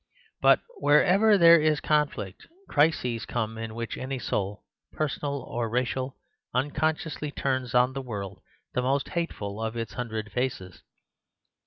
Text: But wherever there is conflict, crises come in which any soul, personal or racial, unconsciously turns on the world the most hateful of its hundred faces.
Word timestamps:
But 0.41 0.61
wherever 0.79 1.37
there 1.37 1.61
is 1.61 1.79
conflict, 1.79 2.47
crises 2.67 3.27
come 3.27 3.59
in 3.59 3.75
which 3.75 3.99
any 3.99 4.17
soul, 4.17 4.63
personal 4.93 5.43
or 5.43 5.69
racial, 5.69 6.17
unconsciously 6.55 7.29
turns 7.29 7.75
on 7.75 7.93
the 7.93 8.01
world 8.01 8.41
the 8.73 8.81
most 8.81 9.09
hateful 9.09 9.61
of 9.61 9.77
its 9.77 9.93
hundred 9.93 10.31
faces. 10.31 10.81